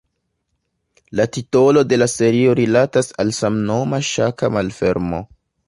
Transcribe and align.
La 1.19 1.27
titolo 1.37 1.83
de 1.91 1.99
la 2.01 2.07
serio 2.13 2.57
rilatas 2.61 3.13
al 3.25 3.37
samnoma 3.43 4.03
ŝaka 4.11 4.53
malfermo. 4.59 5.25